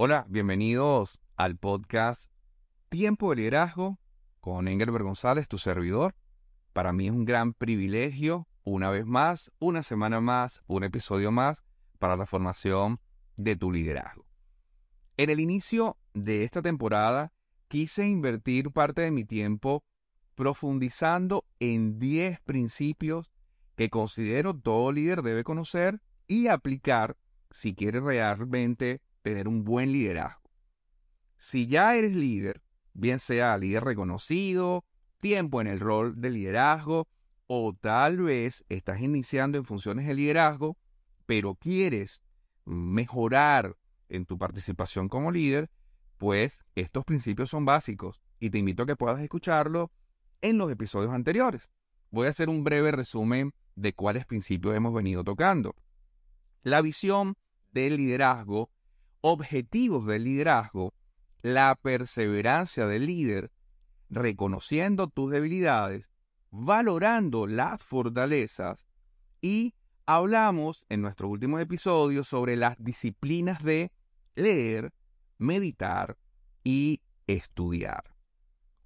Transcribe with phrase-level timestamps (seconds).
[0.00, 2.30] Hola, bienvenidos al podcast
[2.88, 3.98] Tiempo de Liderazgo
[4.38, 6.14] con Engelbert González, tu servidor.
[6.72, 11.64] Para mí es un gran privilegio, una vez más, una semana más, un episodio más
[11.98, 13.00] para la formación
[13.36, 14.24] de tu liderazgo.
[15.16, 17.32] En el inicio de esta temporada
[17.66, 19.82] quise invertir parte de mi tiempo
[20.36, 23.32] profundizando en 10 principios
[23.74, 27.16] que considero todo líder debe conocer y aplicar
[27.50, 30.50] si quiere realmente tener un buen liderazgo.
[31.36, 32.62] Si ya eres líder,
[32.94, 34.84] bien sea líder reconocido,
[35.20, 37.08] tiempo en el rol de liderazgo,
[37.46, 40.76] o tal vez estás iniciando en funciones de liderazgo,
[41.26, 42.22] pero quieres
[42.64, 43.76] mejorar
[44.08, 45.70] en tu participación como líder,
[46.18, 49.90] pues estos principios son básicos y te invito a que puedas escucharlo
[50.40, 51.70] en los episodios anteriores.
[52.10, 55.74] Voy a hacer un breve resumen de cuáles principios hemos venido tocando.
[56.62, 57.36] La visión
[57.72, 58.70] del liderazgo,
[59.20, 60.94] objetivos del liderazgo,
[61.42, 63.50] la perseverancia del líder,
[64.10, 66.08] reconociendo tus debilidades,
[66.50, 68.86] valorando las fortalezas
[69.40, 69.74] y
[70.06, 73.92] hablamos en nuestro último episodio sobre las disciplinas de
[74.34, 74.92] leer,
[75.36, 76.16] meditar
[76.64, 78.14] y estudiar.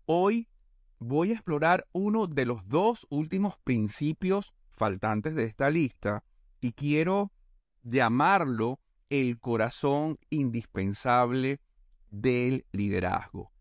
[0.06, 0.48] Hoy
[0.98, 6.24] voy a explorar uno de los dos últimos principios faltantes de esta lista
[6.60, 7.32] y quiero
[7.82, 8.80] llamarlo
[9.12, 11.60] el corazón indispensable
[12.10, 13.52] del liderazgo.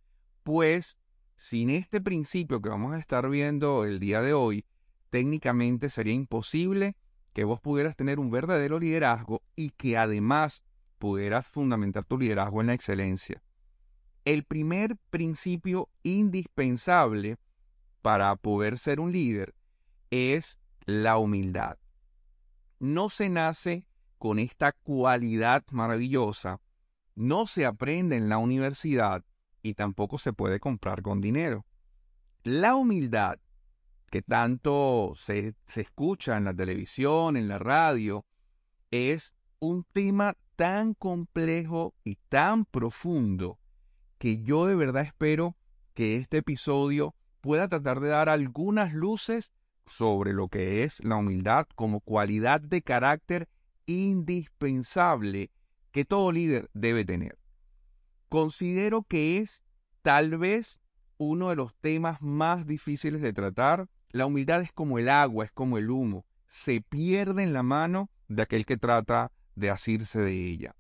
[0.43, 0.97] Pues
[1.35, 4.63] sin este principio que vamos a estar viendo el día de hoy,
[5.09, 6.95] técnicamente sería imposible
[7.33, 10.63] que vos pudieras tener un verdadero liderazgo y que además
[10.99, 13.43] pudieras fundamentar tu liderazgo en la excelencia.
[14.23, 17.36] El primer principio indispensable
[18.02, 19.53] para poder ser un líder
[20.11, 21.77] es la humildad.
[22.80, 23.86] No se nace
[24.22, 26.61] con esta cualidad maravillosa,
[27.16, 29.25] no se aprende en la universidad
[29.64, 31.66] y tampoco se puede comprar con dinero.
[32.44, 33.39] La humildad,
[34.11, 38.23] que tanto se, se escucha en la televisión, en la radio,
[38.92, 43.58] es un tema tan complejo y tan profundo
[44.20, 45.55] que yo de verdad espero
[45.95, 49.52] que este episodio pueda tratar de dar algunas luces
[49.88, 53.49] sobre lo que es la humildad como cualidad de carácter
[53.86, 55.52] indispensable
[55.92, 57.37] que todo líder debe tener.
[58.30, 59.61] Considero que es
[60.02, 60.80] tal vez
[61.17, 63.89] uno de los temas más difíciles de tratar.
[64.09, 68.09] La humildad es como el agua, es como el humo, se pierde en la mano
[68.27, 70.75] de aquel que trata de asirse de ella.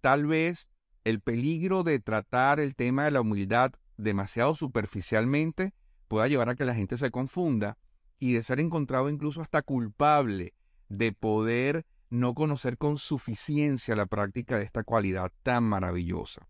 [0.00, 0.68] Tal vez
[1.04, 5.72] el peligro de tratar el tema de la humildad demasiado superficialmente
[6.08, 7.78] pueda llevar a que la gente se confunda
[8.18, 10.54] y de ser encontrado incluso hasta culpable
[10.88, 16.48] de poder no conocer con suficiencia la práctica de esta cualidad tan maravillosa.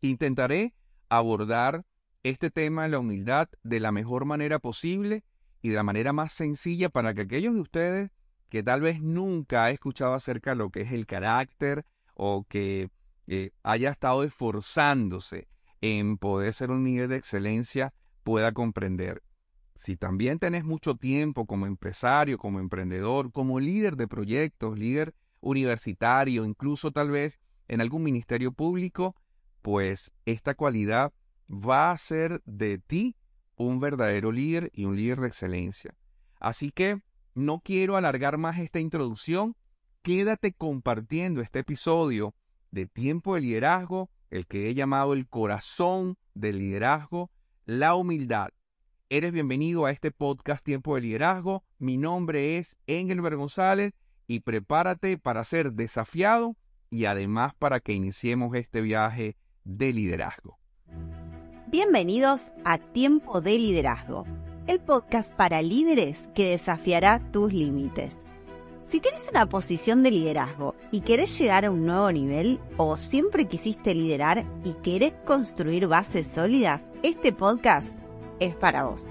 [0.00, 0.74] Intentaré
[1.08, 1.84] abordar
[2.22, 5.24] este tema de la humildad de la mejor manera posible
[5.62, 8.10] y de la manera más sencilla para que aquellos de ustedes
[8.48, 11.84] que tal vez nunca ha escuchado acerca de lo que es el carácter
[12.14, 12.90] o que
[13.26, 15.48] eh, haya estado esforzándose
[15.80, 17.92] en poder ser un nivel de excelencia
[18.22, 19.22] pueda comprender.
[19.84, 26.46] Si también tenés mucho tiempo como empresario, como emprendedor, como líder de proyectos, líder universitario,
[26.46, 29.14] incluso tal vez en algún ministerio público,
[29.60, 31.12] pues esta cualidad
[31.50, 33.14] va a ser de ti
[33.56, 35.94] un verdadero líder y un líder de excelencia.
[36.40, 37.02] Así que
[37.34, 39.54] no quiero alargar más esta introducción.
[40.00, 42.34] Quédate compartiendo este episodio
[42.70, 47.30] de Tiempo de Liderazgo, el que he llamado el corazón del liderazgo,
[47.66, 48.48] la humildad.
[49.10, 51.62] Eres bienvenido a este podcast Tiempo de Liderazgo.
[51.78, 53.92] Mi nombre es Engelbert González
[54.26, 56.56] y prepárate para ser desafiado
[56.90, 60.58] y además para que iniciemos este viaje de liderazgo.
[61.68, 64.24] Bienvenidos a Tiempo de Liderazgo
[64.66, 68.16] el podcast para líderes que desafiará tus límites.
[68.88, 73.46] Si tienes una posición de liderazgo y querés llegar a un nuevo nivel o siempre
[73.46, 77.98] quisiste liderar y querés construir bases sólidas, este podcast
[78.40, 79.06] es para vos.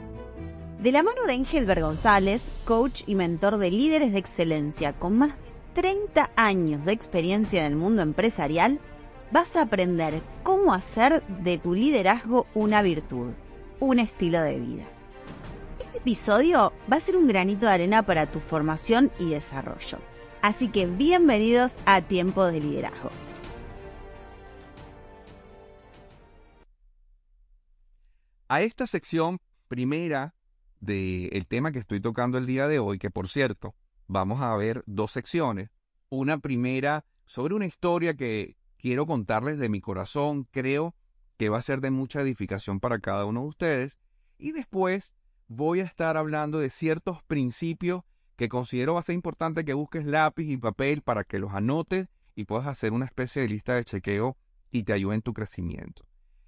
[0.79, 5.29] De la mano de Engelbert González, coach y mentor de líderes de excelencia con más
[5.29, 8.79] de 30 años de experiencia en el mundo empresarial,
[9.31, 13.31] vas a aprender cómo hacer de tu liderazgo una virtud,
[13.79, 14.83] un estilo de vida
[16.03, 19.99] episodio va a ser un granito de arena para tu formación y desarrollo.
[20.41, 23.09] Así que bienvenidos a Tiempo de Liderazgo.
[28.53, 30.35] A esta sección primera
[30.79, 33.73] del tema que estoy tocando el día de hoy, que por cierto,
[34.05, 35.71] vamos a ver dos secciones.
[36.09, 40.93] Una primera sobre una historia que, quiero contarles de mi corazón, creo
[41.37, 43.99] que va a ser de mucha edificación para cada uno de ustedes.
[44.37, 45.15] Y después
[45.47, 48.03] voy a estar hablando de ciertos principios
[48.35, 52.07] que considero va a ser importante que busques lápiz y papel para que los anotes
[52.35, 54.37] y puedas hacer una especie de lista de chequeo
[54.69, 56.05] y te ayude en tu crecimiento.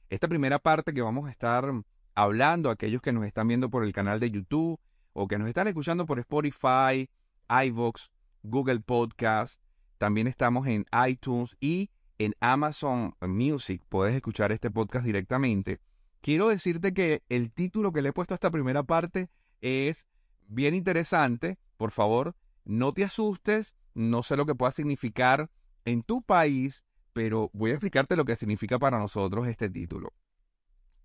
[0.07, 1.73] Esta primera parte que vamos a estar
[2.15, 4.79] hablando, aquellos que nos están viendo por el canal de YouTube
[5.13, 7.09] o que nos están escuchando por Spotify,
[7.49, 8.09] iVoox,
[8.43, 9.61] Google Podcast,
[9.97, 13.81] también estamos en iTunes y en Amazon Music.
[13.89, 15.79] Puedes escuchar este podcast directamente.
[16.21, 19.29] Quiero decirte que el título que le he puesto a esta primera parte
[19.61, 20.07] es
[20.47, 21.57] bien interesante.
[21.77, 23.73] Por favor, no te asustes.
[23.93, 25.49] No sé lo que pueda significar
[25.85, 26.83] en tu país,
[27.13, 30.13] pero voy a explicarte lo que significa para nosotros este título.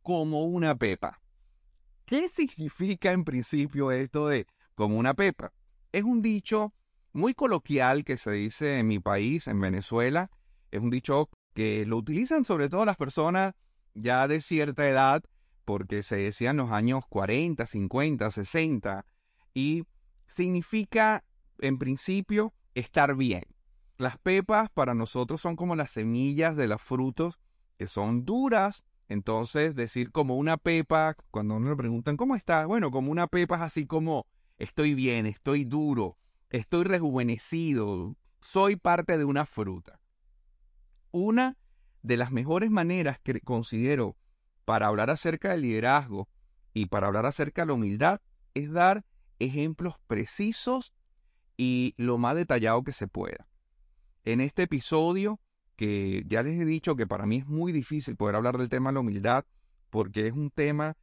[0.03, 1.21] Como una pepa.
[2.05, 5.53] ¿Qué significa en principio esto de como una pepa?
[5.93, 6.73] Es un dicho
[7.13, 10.31] muy coloquial que se dice en mi país, en Venezuela.
[10.71, 13.55] Es un dicho que lo utilizan sobre todo las personas
[13.95, 15.23] ya de cierta edad,
[15.65, 19.07] porque se decía en los años 40, 50, 60,
[19.55, 19.85] y
[20.27, 21.25] significa,
[21.59, 23.45] en principio, estar bien.
[23.99, 27.39] Las pepas para nosotros son como las semillas de los frutos
[27.77, 28.85] que son duras.
[29.11, 33.57] Entonces, decir como una pepa, cuando uno le preguntan cómo está, bueno, como una pepa
[33.57, 36.17] es así como estoy bien, estoy duro,
[36.49, 40.01] estoy rejuvenecido, soy parte de una fruta.
[41.11, 41.57] Una
[42.03, 44.17] de las mejores maneras que considero
[44.65, 46.29] para hablar acerca del liderazgo
[46.73, 48.21] y para hablar acerca de la humildad
[48.55, 49.05] es dar
[49.41, 50.93] ejemplos precisos
[51.57, 53.49] y lo más detallado que se pueda.
[54.23, 55.41] En este episodio,
[55.81, 58.91] que ya les he dicho que para mí es muy difícil poder hablar del tema
[58.91, 59.47] de la humildad,
[59.89, 60.99] porque es un tema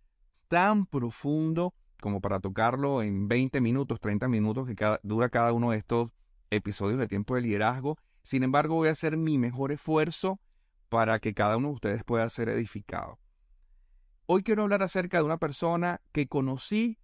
[0.49, 5.79] tan profundo como para tocarlo en 20 minutos, 30 minutos que dura cada uno de
[5.79, 6.11] estos
[6.51, 7.97] episodios de tiempo de liderazgo.
[8.21, 10.39] Sin embargo, voy a hacer mi mejor esfuerzo
[10.89, 13.17] para que cada uno de ustedes pueda ser edificado.
[14.27, 16.99] Hoy quiero hablar acerca de una persona que conocí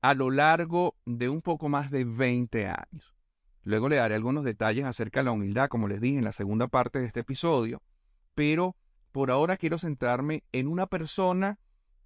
[0.00, 3.15] a lo largo de un poco más de 20 años.
[3.66, 6.68] Luego le daré algunos detalles acerca de la humildad, como les dije en la segunda
[6.68, 7.82] parte de este episodio,
[8.36, 8.76] pero
[9.10, 11.58] por ahora quiero centrarme en una persona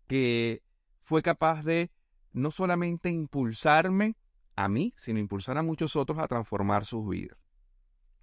[0.07, 0.63] que
[1.03, 1.91] fue capaz de
[2.33, 4.17] no solamente impulsarme
[4.57, 7.37] a mí, sino impulsar a muchos otros a transformar sus vidas.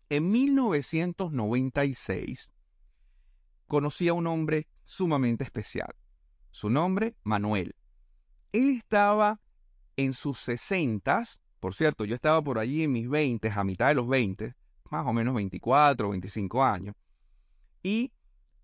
[0.09, 2.51] En 1996
[3.67, 5.93] conocí a un hombre sumamente especial.
[6.49, 7.75] Su nombre, Manuel.
[8.51, 9.41] Él estaba
[9.95, 13.95] en sus sesentas, por cierto, yo estaba por allí en mis veintes, a mitad de
[13.95, 14.55] los veinte,
[14.89, 16.95] más o menos 24 o 25 años,
[17.83, 18.11] y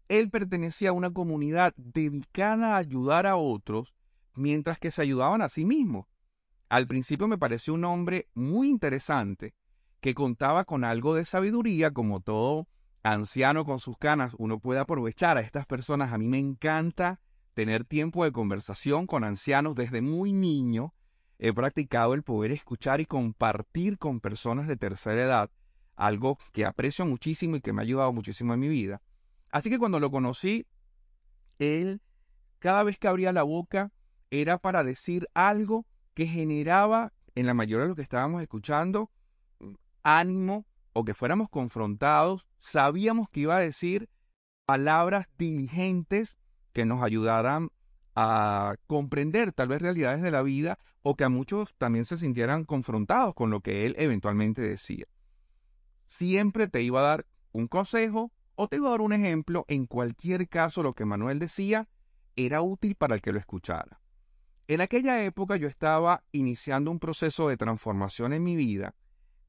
[0.10, 3.94] él pertenecía a una comunidad dedicada a ayudar a otros
[4.36, 6.08] mientras que se ayudaban a sí mismos.
[6.70, 9.54] Al principio me pareció un hombre muy interesante,
[10.02, 12.68] que contaba con algo de sabiduría, como todo
[13.04, 16.12] anciano con sus canas, uno puede aprovechar a estas personas.
[16.12, 17.22] A mí me encanta
[17.54, 20.94] tener tiempo de conversación con ancianos desde muy niño.
[21.40, 25.52] He practicado el poder escuchar y compartir con personas de tercera edad,
[25.96, 29.02] algo que aprecio muchísimo y que me ha ayudado muchísimo en mi vida.
[29.52, 30.66] Así que cuando lo conocí,
[31.60, 32.02] él
[32.60, 33.92] cada vez que abría la boca
[34.32, 39.12] era para decir algo que generaba en la mayoría de lo que estábamos escuchando
[40.04, 44.10] ánimo o que fuéramos confrontados, sabíamos que iba a decir
[44.66, 46.38] palabras diligentes
[46.72, 47.70] que nos ayudaran
[48.16, 52.64] a comprender tal vez realidades de la vida o que a muchos también se sintieran
[52.64, 55.06] confrontados con lo que él eventualmente decía.
[56.06, 59.86] Siempre te iba a dar un consejo o te iba a dar un ejemplo, en
[59.86, 61.88] cualquier caso lo que Manuel decía
[62.36, 64.00] era útil para el que lo escuchara.
[64.68, 68.96] En aquella época yo estaba iniciando un proceso de transformación en mi vida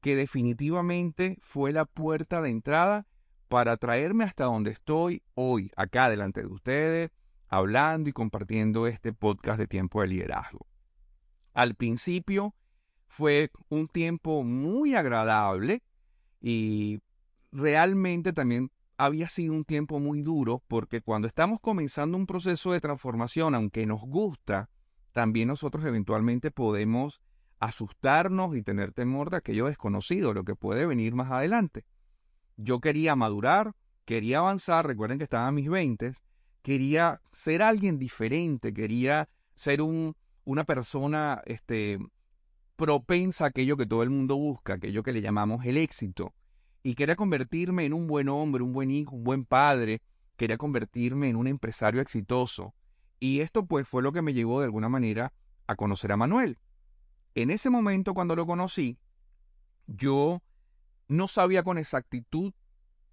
[0.01, 3.07] que definitivamente fue la puerta de entrada
[3.47, 7.11] para traerme hasta donde estoy hoy, acá delante de ustedes,
[7.47, 10.67] hablando y compartiendo este podcast de tiempo de liderazgo.
[11.53, 12.55] Al principio
[13.07, 15.83] fue un tiempo muy agradable
[16.41, 16.99] y
[17.51, 22.81] realmente también había sido un tiempo muy duro porque cuando estamos comenzando un proceso de
[22.81, 24.69] transformación, aunque nos gusta,
[25.11, 27.21] también nosotros eventualmente podemos
[27.59, 31.85] asustarnos y tener temor de aquello desconocido, lo que puede venir más adelante.
[32.57, 33.73] Yo quería madurar,
[34.05, 36.24] quería avanzar, recuerden que estaba en mis veintes,
[36.65, 41.99] quería ser alguien diferente, quería ser un, una persona este,
[42.75, 46.33] propensa a aquello que todo el mundo busca, aquello que le llamamos el éxito.
[46.81, 50.01] Y quería convertirme en un buen hombre, un buen hijo, un buen padre,
[50.37, 52.73] quería convertirme en un empresario exitoso.
[53.19, 55.33] Y esto pues fue lo que me llevó de alguna manera
[55.67, 56.57] a conocer a Manuel.
[57.35, 58.97] En ese momento cuando lo conocí,
[59.85, 60.41] yo
[61.07, 62.53] no sabía con exactitud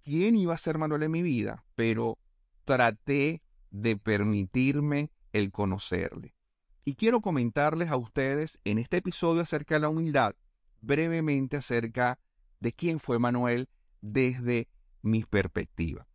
[0.01, 2.17] quién iba a ser Manuel en mi vida, pero
[2.63, 3.41] traté
[3.71, 6.35] de permitirme el conocerle.
[6.85, 10.35] Y quiero comentarles a ustedes en este episodio acerca de la humildad,
[10.81, 12.19] brevemente acerca
[12.59, 13.69] de quién fue Manuel
[14.01, 14.67] desde
[15.01, 16.07] mi perspectiva.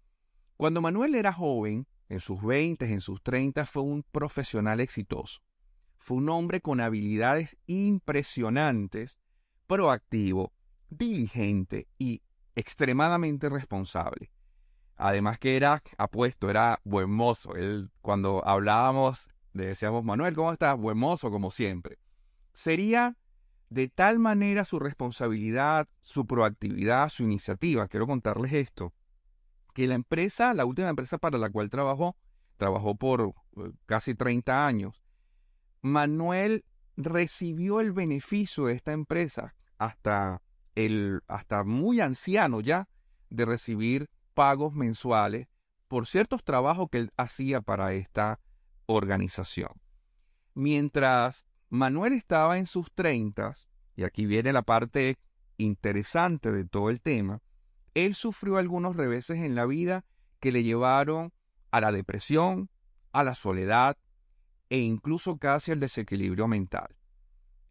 [0.57, 5.40] Cuando Manuel era joven, en sus 20, en sus 30, fue un profesional exitoso.
[5.99, 9.21] Fue un hombre con habilidades impresionantes,
[9.67, 10.52] proactivo,
[10.88, 12.23] diligente y
[12.55, 14.31] extremadamente responsable.
[14.99, 17.55] Además que era apuesto, era buen mozo.
[17.55, 20.76] Él, cuando hablábamos, le decíamos, Manuel, ¿cómo estás?
[20.76, 21.99] Buen mozo, como siempre.
[22.52, 23.17] Sería
[23.71, 28.93] de tal manera su responsabilidad, su proactividad, su iniciativa, quiero contarles esto,
[29.73, 32.17] que la empresa, la última empresa para la cual trabajó,
[32.57, 35.05] trabajó por eh, casi 30 años,
[35.81, 36.64] Manuel
[36.97, 40.43] recibió el beneficio de esta empresa hasta,
[40.75, 42.88] el, hasta muy anciano ya
[43.31, 45.49] de recibir pagos mensuales
[45.88, 48.38] por ciertos trabajos que él hacía para esta
[48.87, 49.73] organización.
[50.54, 55.18] Mientras Manuel estaba en sus treintas, y aquí viene la parte
[55.57, 57.42] interesante de todo el tema,
[57.95, 60.04] él sufrió algunos reveses en la vida
[60.38, 61.33] que le llevaron
[61.73, 62.71] a la depresión,
[63.11, 63.97] a la soledad
[64.71, 66.95] e incluso casi al desequilibrio mental.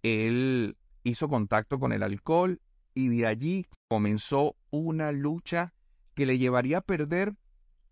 [0.03, 2.59] Él hizo contacto con el alcohol
[2.93, 5.73] y de allí comenzó una lucha
[6.17, 7.35] que le llevaría a perder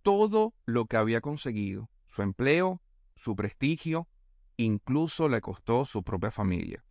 [0.01, 2.81] todo lo que había conseguido, su empleo,
[3.15, 4.07] su prestigio,
[4.57, 6.83] incluso le costó su propia familia.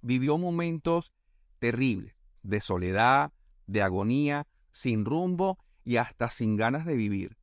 [0.00, 1.12] Vivió momentos
[1.58, 3.34] terribles de soledad,
[3.66, 7.36] de agonía, sin rumbo y hasta sin ganas de vivir.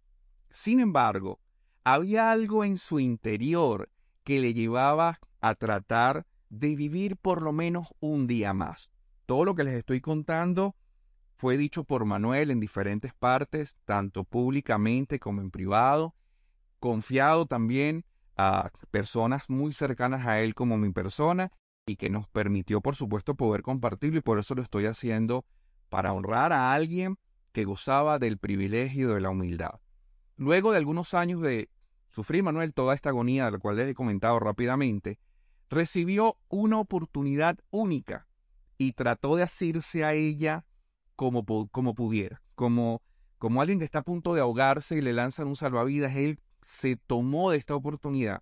[0.50, 1.40] Sin embargo,
[1.84, 3.92] había algo en su interior
[4.24, 8.90] que le llevaba a tratar de vivir por lo menos un día más.
[9.28, 10.76] Todo lo que les estoy contando
[11.44, 16.16] fue dicho por Manuel en diferentes partes, tanto públicamente como en privado,
[16.80, 18.06] confiado también
[18.38, 21.52] a personas muy cercanas a él como mi persona
[21.86, 25.44] y que nos permitió, por supuesto, poder compartirlo y por eso lo estoy haciendo
[25.90, 27.18] para honrar a alguien
[27.52, 29.82] que gozaba del privilegio de la humildad.
[30.38, 31.70] Luego de algunos años de
[32.10, 35.20] sufrir Manuel toda esta agonía, de la cual les he comentado rápidamente,
[35.70, 38.28] recibió una oportunidad única
[38.78, 40.64] y trató de asirse a ella
[41.16, 43.02] como, como pudiera, como,
[43.38, 46.96] como alguien que está a punto de ahogarse y le lanzan un salvavidas, él se
[46.96, 48.42] tomó de esta oportunidad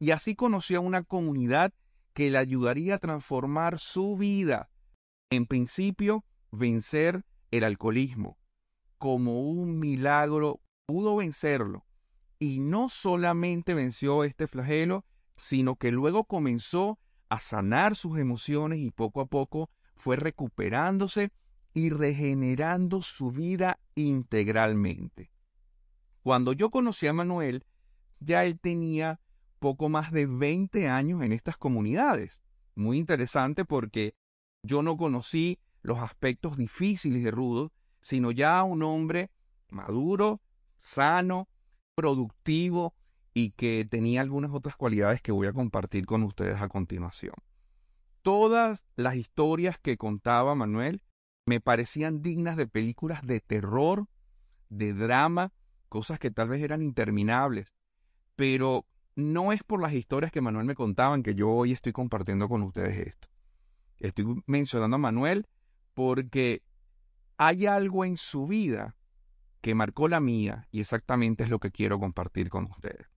[0.00, 1.72] y así conoció a una comunidad
[2.14, 4.70] que le ayudaría a transformar su vida.
[5.28, 8.38] En principio, vencer el alcoholismo.
[8.98, 11.84] Como un milagro pudo vencerlo.
[12.38, 15.04] Y no solamente venció este flagelo,
[15.36, 16.98] sino que luego comenzó
[17.28, 21.30] a sanar sus emociones y poco a poco fue recuperándose
[21.74, 25.30] y regenerando su vida integralmente.
[26.22, 27.64] Cuando yo conocí a Manuel,
[28.18, 29.20] ya él tenía
[29.58, 32.40] poco más de 20 años en estas comunidades.
[32.74, 34.14] Muy interesante porque
[34.62, 39.30] yo no conocí los aspectos difíciles y rudos, sino ya un hombre
[39.68, 40.40] maduro,
[40.76, 41.48] sano,
[41.94, 42.94] productivo
[43.32, 47.34] y que tenía algunas otras cualidades que voy a compartir con ustedes a continuación.
[48.22, 51.02] Todas las historias que contaba Manuel
[51.46, 54.06] me parecían dignas de películas de terror,
[54.68, 55.52] de drama,
[55.88, 57.72] cosas que tal vez eran interminables,
[58.36, 62.48] pero no es por las historias que Manuel me contaban que yo hoy estoy compartiendo
[62.48, 63.28] con ustedes esto.
[63.98, 65.46] Estoy mencionando a Manuel
[65.94, 66.62] porque
[67.36, 68.96] hay algo en su vida
[69.60, 73.08] que marcó la mía y exactamente es lo que quiero compartir con ustedes.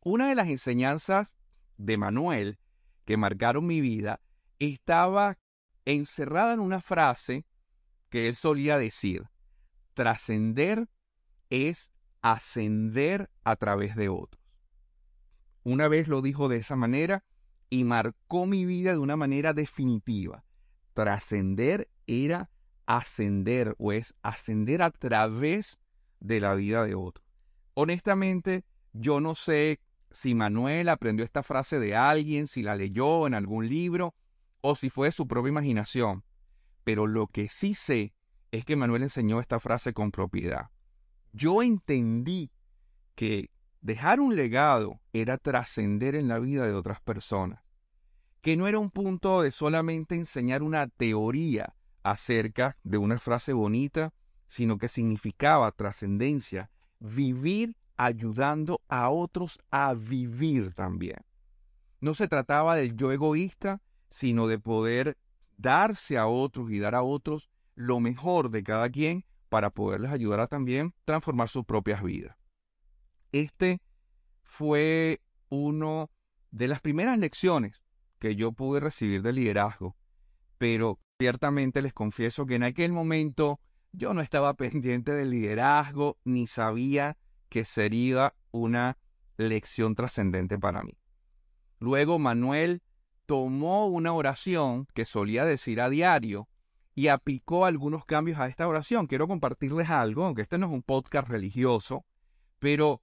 [0.00, 1.36] Una de las enseñanzas
[1.76, 2.58] de Manuel
[3.04, 4.20] que marcaron mi vida
[4.58, 5.38] estaba
[5.88, 7.46] encerrada en una frase
[8.10, 9.28] que él solía decir,
[9.94, 10.88] trascender
[11.48, 14.42] es ascender a través de otros.
[15.64, 17.24] Una vez lo dijo de esa manera
[17.70, 20.44] y marcó mi vida de una manera definitiva.
[20.92, 22.50] Trascender era
[22.86, 25.78] ascender o es ascender a través
[26.20, 27.24] de la vida de otro.
[27.72, 29.80] Honestamente, yo no sé
[30.10, 34.14] si Manuel aprendió esta frase de alguien, si la leyó en algún libro
[34.60, 36.24] o si fue de su propia imaginación,
[36.84, 38.14] pero lo que sí sé
[38.50, 40.70] es que Manuel enseñó esta frase con propiedad.
[41.32, 42.50] Yo entendí
[43.14, 43.50] que
[43.80, 47.62] dejar un legado era trascender en la vida de otras personas,
[48.40, 54.14] que no era un punto de solamente enseñar una teoría acerca de una frase bonita,
[54.46, 61.18] sino que significaba trascendencia, vivir ayudando a otros a vivir también.
[62.00, 65.16] No se trataba del yo egoísta, sino de poder
[65.56, 70.40] darse a otros y dar a otros lo mejor de cada quien para poderles ayudar
[70.40, 72.36] a también transformar sus propias vidas.
[73.32, 73.80] Este
[74.42, 76.10] fue uno
[76.50, 77.82] de las primeras lecciones
[78.18, 79.96] que yo pude recibir de liderazgo,
[80.58, 83.60] pero ciertamente les confieso que en aquel momento
[83.92, 87.16] yo no estaba pendiente del liderazgo ni sabía
[87.48, 88.98] que sería una
[89.36, 90.98] lección trascendente para mí.
[91.78, 92.82] Luego Manuel
[93.28, 96.48] tomó una oración que solía decir a diario
[96.94, 99.06] y aplicó algunos cambios a esta oración.
[99.06, 102.06] Quiero compartirles algo, aunque este no es un podcast religioso,
[102.58, 103.02] pero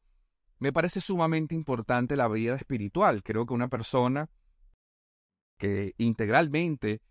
[0.57, 3.21] me parece sumamente importante la vida espiritual.
[3.21, 4.27] Creo que una persona
[5.59, 7.03] que integralmente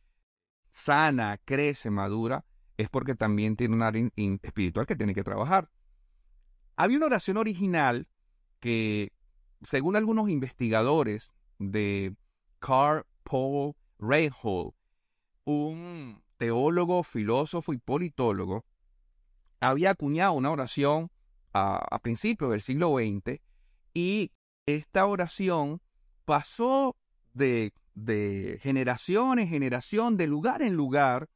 [0.73, 2.45] sana, crece, madura,
[2.77, 4.11] es porque también tiene un área
[4.43, 5.71] espiritual que tiene que trabajar.
[6.75, 8.09] Había una oración original
[8.59, 9.13] que,
[9.63, 12.17] según algunos investigadores de
[12.65, 14.73] Carl Paul Reinhold,
[15.45, 18.65] un teólogo, filósofo y politólogo,
[19.61, 21.11] había acuñado una oración
[21.53, 23.41] a, principios del siglo XX
[23.93, 24.33] y
[24.65, 25.83] esta oración
[26.25, 26.97] pasó
[27.35, 31.29] de, de generación en generación, de lugar en lugar,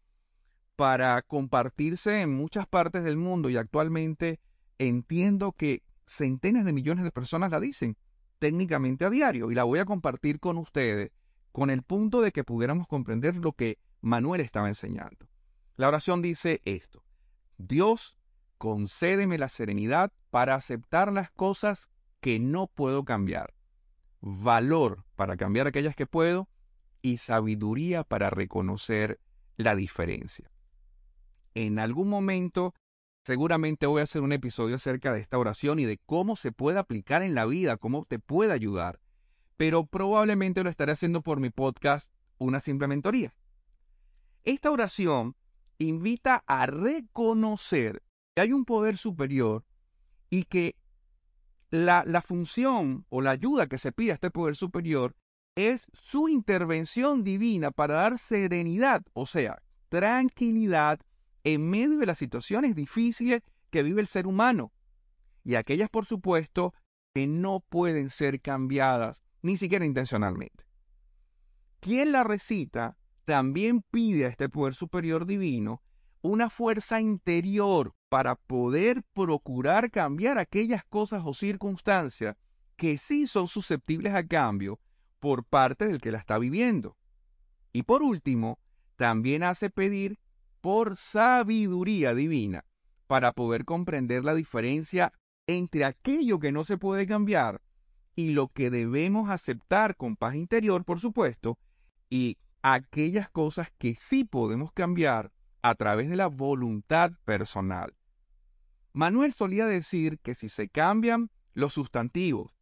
[0.76, 4.40] para compartirse en muchas partes del mundo y actualmente
[4.78, 7.98] entiendo que centenas de millones de personas la dicen
[8.38, 11.10] técnicamente a diario y la voy a compartir con ustedes
[11.58, 15.28] con el punto de que pudiéramos comprender lo que Manuel estaba enseñando.
[15.74, 17.02] La oración dice esto,
[17.56, 18.16] Dios,
[18.58, 21.88] concédeme la serenidad para aceptar las cosas
[22.20, 23.54] que no puedo cambiar,
[24.20, 26.48] valor para cambiar aquellas que puedo
[27.02, 29.18] y sabiduría para reconocer
[29.56, 30.52] la diferencia.
[31.54, 32.72] En algún momento
[33.24, 36.78] seguramente voy a hacer un episodio acerca de esta oración y de cómo se puede
[36.78, 39.00] aplicar en la vida, cómo te puede ayudar,
[39.58, 43.34] pero probablemente lo estaré haciendo por mi podcast Una simple mentoría.
[44.44, 45.34] Esta oración
[45.78, 48.02] invita a reconocer
[48.34, 49.64] que hay un poder superior
[50.30, 50.76] y que
[51.70, 55.16] la, la, función o la ayuda que se pide a este poder superior
[55.56, 61.00] es su intervención divina para dar serenidad, o sea, tranquilidad
[61.42, 64.72] en medio de las situaciones difíciles que vive el ser humano
[65.42, 66.74] y aquellas, por supuesto,
[67.12, 70.66] que no pueden ser cambiadas ni siquiera intencionalmente.
[71.80, 75.82] Quien la recita también pide a este poder superior divino
[76.20, 82.36] una fuerza interior para poder procurar cambiar aquellas cosas o circunstancias
[82.76, 84.80] que sí son susceptibles a cambio
[85.18, 86.98] por parte del que la está viviendo.
[87.72, 88.58] Y por último,
[88.96, 90.18] también hace pedir
[90.60, 92.66] por sabiduría divina
[93.06, 95.10] para poder comprender la diferencia
[95.46, 97.62] entre aquello que no se puede cambiar
[98.18, 101.56] y lo que debemos aceptar con paz interior, por supuesto,
[102.10, 105.30] y aquellas cosas que sí podemos cambiar
[105.62, 107.94] a través de la voluntad personal.
[108.92, 112.58] Manuel solía decir que si se cambian los sustantivos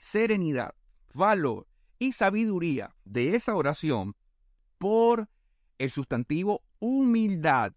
[0.00, 0.74] serenidad,
[1.14, 1.68] valor
[2.00, 4.16] y sabiduría de esa oración
[4.78, 5.28] por
[5.78, 7.72] el sustantivo humildad,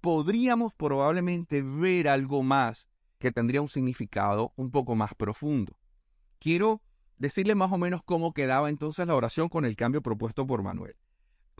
[0.00, 2.88] podríamos probablemente ver algo más
[3.20, 5.76] que tendría un significado un poco más profundo.
[6.42, 6.82] Quiero
[7.18, 10.96] decirle más o menos cómo quedaba entonces la oración con el cambio propuesto por Manuel.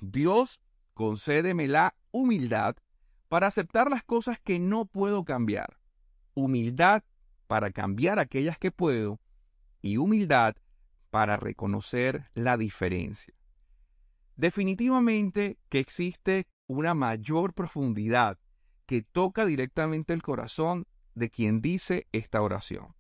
[0.01, 0.61] Dios,
[0.92, 2.75] concédeme la humildad
[3.29, 5.79] para aceptar las cosas que no puedo cambiar.
[6.35, 7.05] Humildad
[7.47, 9.21] para cambiar aquellas que puedo
[9.83, 10.57] y humildad
[11.11, 13.35] para reconocer la diferencia.
[14.35, 18.37] Definitivamente que existe una mayor profundidad
[18.87, 22.97] que toca directamente el corazón de quien dice esta oración.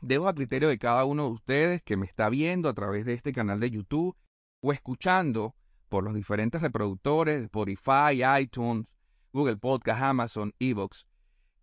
[0.00, 3.14] Dejo a criterio de cada uno de ustedes que me está viendo a través de
[3.14, 4.16] este canal de YouTube
[4.60, 5.54] o escuchando
[5.88, 8.86] por los diferentes reproductores, Spotify, iTunes,
[9.32, 11.06] Google Podcast, Amazon, Evox,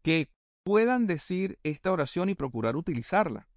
[0.02, 0.30] que
[0.64, 3.48] puedan decir esta oración y procurar utilizarla.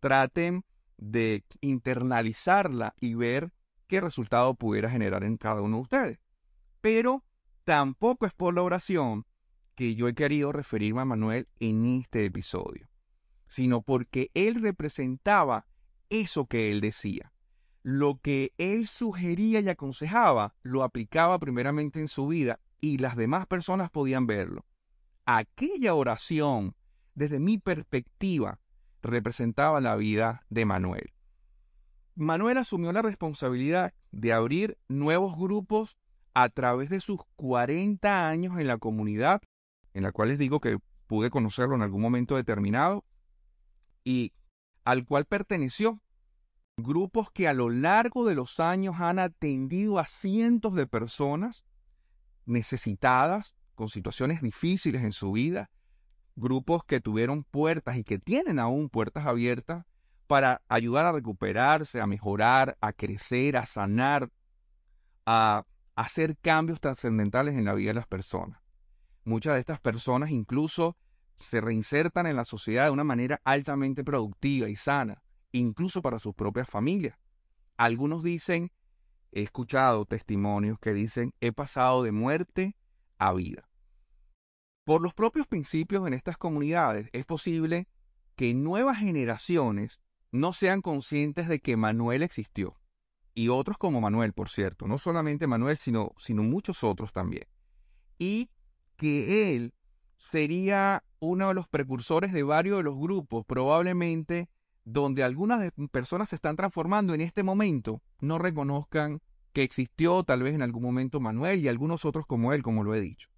[0.00, 0.64] Traten
[0.98, 3.52] de internalizarla y ver
[3.86, 6.18] qué resultado pudiera generar en cada uno de ustedes.
[6.80, 7.24] Pero
[7.64, 9.26] tampoco es por la oración
[9.74, 12.88] que yo he querido referirme a Manuel en este episodio,
[13.48, 15.66] sino porque él representaba
[16.10, 17.32] eso que él decía.
[17.82, 23.46] Lo que él sugería y aconsejaba lo aplicaba primeramente en su vida y las demás
[23.46, 24.64] personas podían verlo.
[25.24, 26.74] Aquella oración,
[27.14, 28.60] desde mi perspectiva,
[29.02, 31.12] representaba la vida de Manuel.
[32.14, 35.96] Manuel asumió la responsabilidad de abrir nuevos grupos
[36.34, 39.42] a través de sus 40 años en la comunidad,
[39.94, 43.04] en la cual les digo que pude conocerlo en algún momento determinado,
[44.06, 44.32] y
[44.84, 46.00] al cual perteneció.
[46.76, 51.64] Grupos que a lo largo de los años han atendido a cientos de personas
[52.44, 55.70] necesitadas con situaciones difíciles en su vida,
[56.36, 59.84] grupos que tuvieron puertas y que tienen aún puertas abiertas
[60.28, 64.30] para ayudar a recuperarse, a mejorar, a crecer, a sanar,
[65.24, 65.64] a
[65.96, 68.60] hacer cambios trascendentales en la vida de las personas.
[69.24, 70.96] Muchas de estas personas incluso
[71.38, 75.22] se reinsertan en la sociedad de una manera altamente productiva y sana,
[75.52, 77.18] incluso para sus propias familias.
[77.76, 78.72] Algunos dicen,
[79.32, 82.76] he escuchado testimonios que dicen, he pasado de muerte
[83.18, 83.68] a vida.
[84.84, 87.88] Por los propios principios en estas comunidades es posible
[88.36, 92.78] que nuevas generaciones no sean conscientes de que Manuel existió.
[93.34, 97.46] Y otros como Manuel, por cierto, no solamente Manuel, sino, sino muchos otros también.
[98.18, 98.50] Y
[98.96, 99.74] que él
[100.16, 104.48] sería uno de los precursores de varios de los grupos, probablemente
[104.84, 109.20] donde algunas personas se están transformando en este momento, no reconozcan
[109.52, 112.94] que existió tal vez en algún momento Manuel y algunos otros como él, como lo
[112.94, 113.28] he dicho.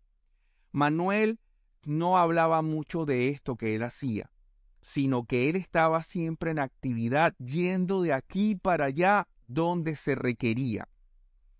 [0.72, 1.38] Manuel
[1.84, 4.30] no hablaba mucho de esto que él hacía,
[4.80, 10.88] sino que él estaba siempre en actividad, yendo de aquí para allá donde se requería.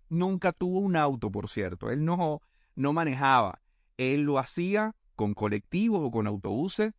[0.09, 2.41] Nunca tuvo un auto, por cierto, él no,
[2.75, 3.61] no manejaba,
[3.97, 6.93] él lo hacía con colectivos o con autobuses,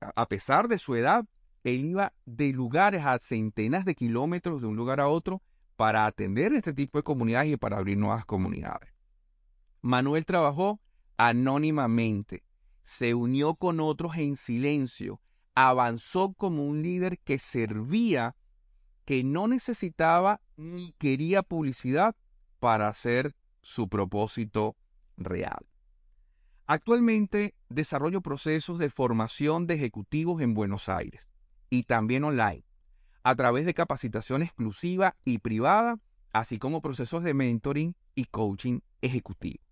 [0.00, 1.24] a pesar de su edad,
[1.62, 5.40] él iba de lugares a centenas de kilómetros de un lugar a otro
[5.76, 8.92] para atender este tipo de comunidades y para abrir nuevas comunidades.
[9.82, 10.80] Manuel trabajó
[11.16, 12.42] anónimamente,
[12.82, 15.20] se unió con otros en silencio,
[15.54, 18.34] avanzó como un líder que servía,
[19.04, 22.16] que no necesitaba ni quería publicidad
[22.58, 24.76] para hacer su propósito
[25.16, 25.69] real.
[26.72, 31.28] Actualmente desarrollo procesos de formación de ejecutivos en Buenos Aires
[31.68, 32.62] y también online,
[33.24, 35.98] a través de capacitación exclusiva y privada,
[36.32, 39.64] así como procesos de mentoring y coaching ejecutivo.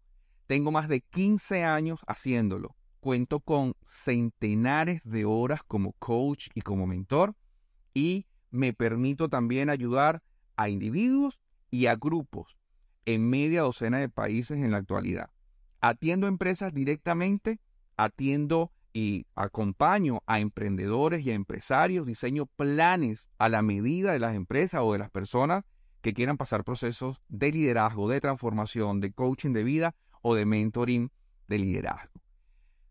[0.49, 6.89] Tengo más de 15 años haciéndolo cuento con centenares de horas como coach y como
[6.89, 7.37] mentor
[7.95, 10.21] y me permito también ayudar
[10.57, 11.39] a individuos
[11.71, 12.59] y a grupos
[13.05, 15.31] en media docena de países en la actualidad.
[15.81, 17.61] Atiendo empresas directamente,
[17.97, 24.35] atiendo y acompaño a emprendedores y a empresarios, diseño planes a la medida de las
[24.35, 25.65] empresas o de las personas
[26.01, 31.11] que quieran pasar procesos de liderazgo, de transformación, de coaching de vida o de mentoring
[31.49, 32.21] de liderazgo.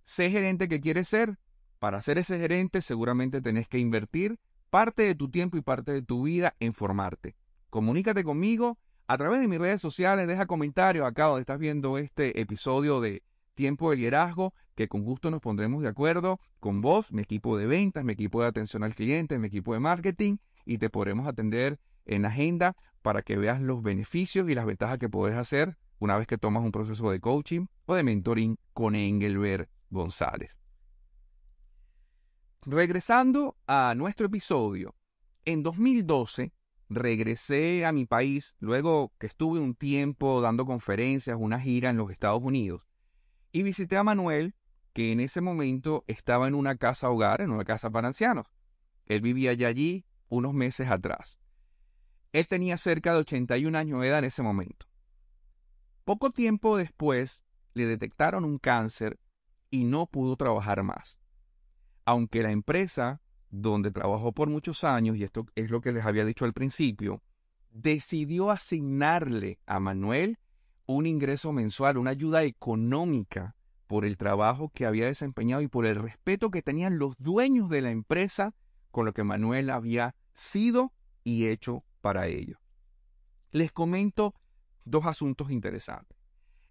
[0.03, 1.37] Sé gerente que quieres ser.
[1.79, 6.01] Para ser ese gerente seguramente tenés que invertir parte de tu tiempo y parte de
[6.01, 7.35] tu vida en formarte.
[7.69, 12.41] Comunícate conmigo a través de mis redes sociales, deja comentarios acá donde estás viendo este
[12.41, 17.21] episodio de Tiempo de Liderazgo, que con gusto nos pondremos de acuerdo con vos, mi
[17.21, 20.89] equipo de ventas, mi equipo de atención al cliente, mi equipo de marketing, y te
[20.89, 25.77] podremos atender en agenda para que veas los beneficios y las ventajas que puedes hacer
[25.99, 30.55] una vez que tomas un proceso de coaching o de mentoring con Engelbert González.
[32.65, 34.93] Regresando a nuestro episodio,
[35.45, 36.51] en 2012
[36.89, 42.11] regresé a mi país luego que estuve un tiempo dando conferencias, una gira en los
[42.11, 42.83] Estados Unidos,
[43.51, 44.55] y visité a Manuel,
[44.93, 48.47] que en ese momento estaba en una casa hogar, en una casa para ancianos.
[49.05, 51.39] Él vivía ya allí unos meses atrás.
[52.33, 54.87] Él tenía cerca de 81 años de edad en ese momento.
[56.03, 57.41] Poco tiempo después
[57.73, 59.19] le detectaron un cáncer
[59.69, 61.19] y no pudo trabajar más.
[62.05, 66.25] Aunque la empresa donde trabajó por muchos años, y esto es lo que les había
[66.25, 67.21] dicho al principio,
[67.71, 70.39] decidió asignarle a Manuel
[70.85, 73.55] un ingreso mensual, una ayuda económica
[73.87, 77.81] por el trabajo que había desempeñado y por el respeto que tenían los dueños de
[77.81, 78.53] la empresa
[78.91, 82.59] con lo que Manuel había sido y hecho para ellos.
[83.51, 84.33] Les comento
[84.85, 86.17] dos asuntos interesantes.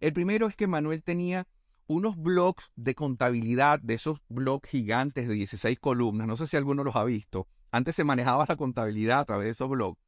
[0.00, 1.46] El primero es que Manuel tenía
[1.86, 6.84] unos blogs de contabilidad, de esos blogs gigantes de 16 columnas, no sé si alguno
[6.84, 10.00] los ha visto, antes se manejaba la contabilidad a través de esos blogs.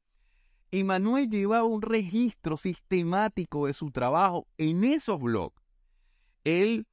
[0.71, 5.63] Y Manuel llevaba un registro sistemático de su trabajo en esos blogs.
[6.45, 6.87] Él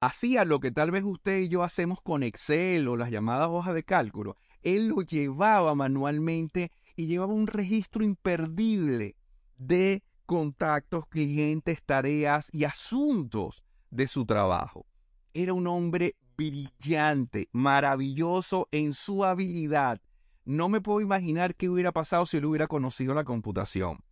[0.00, 3.74] hacía lo que tal vez usted y yo hacemos con Excel o las llamadas hojas
[3.74, 4.36] de cálculo.
[4.62, 9.16] Él lo llevaba manualmente y llevaba un registro imperdible
[9.56, 14.86] de contactos, clientes, tareas y asuntos de su trabajo.
[15.32, 20.00] Era un hombre brillante, maravilloso en su habilidad.
[20.44, 24.02] No me puedo imaginar qué hubiera pasado si él hubiera conocido la computación.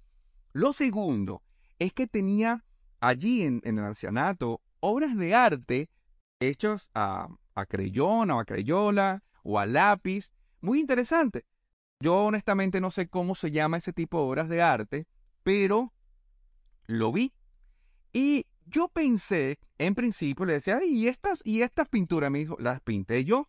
[0.53, 1.43] Lo segundo
[1.79, 2.65] es que tenía
[3.01, 5.91] allí en, el ancianato obras de arte
[6.41, 10.31] hechas a, a creyón o a crayola o a lápiz.
[10.61, 11.45] Muy interesante.
[12.01, 15.07] Yo honestamente no sé cómo se llama ese tipo de obras de arte,
[15.43, 15.93] pero
[16.87, 17.33] lo vi
[18.13, 22.31] y Yo pensé, en principio, le decía, ¿y estas, y estas pinturas?
[22.31, 23.49] Me las pinté yo.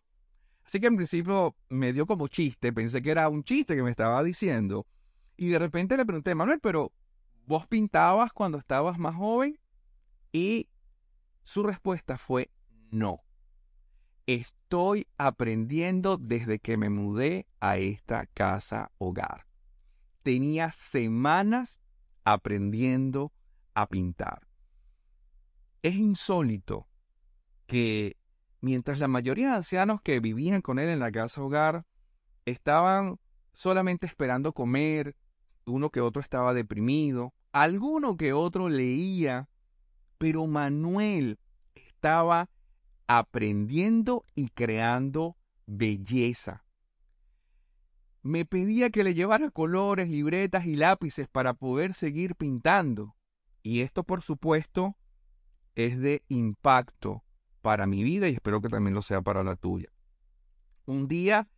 [0.64, 3.90] Así que en principio me dio como chiste, pensé que era un chiste que me
[3.90, 4.86] estaba diciendo.
[5.36, 6.92] Y de repente le pregunté, Manuel, pero
[7.46, 9.58] ¿vos pintabas cuando estabas más joven?
[10.30, 10.68] Y
[11.42, 12.50] su respuesta fue
[12.90, 13.22] no.
[14.26, 19.46] Estoy aprendiendo desde que me mudé a esta casa hogar.
[20.22, 21.80] Tenía semanas
[22.24, 23.32] aprendiendo
[23.72, 24.47] a pintar.
[25.82, 26.88] Es insólito
[27.66, 28.16] que
[28.60, 31.86] mientras la mayoría de ancianos que vivían con él en la casa hogar
[32.44, 33.18] estaban
[33.52, 35.16] solamente esperando comer,
[35.66, 39.48] uno que otro estaba deprimido, alguno que otro leía,
[40.16, 41.38] pero Manuel
[41.74, 42.50] estaba
[43.06, 45.36] aprendiendo y creando
[45.66, 46.64] belleza.
[48.22, 53.14] Me pedía que le llevara colores, libretas y lápices para poder seguir pintando.
[53.62, 54.96] Y esto, por supuesto,
[55.78, 57.22] es de impacto
[57.62, 59.88] para mi vida y espero que también lo sea para la tuya.
[60.86, 61.48] Un día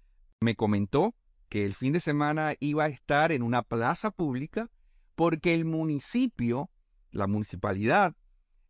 [0.41, 1.15] me comentó
[1.49, 4.71] que el fin de semana iba a estar en una plaza pública
[5.15, 6.71] porque el municipio,
[7.11, 8.15] la municipalidad,